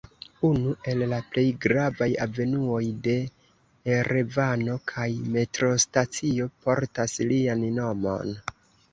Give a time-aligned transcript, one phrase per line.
[0.47, 3.13] Unu el la plej gravaj avenuoj de
[3.97, 8.33] Erevano kaj metrostacio portas lian nomon.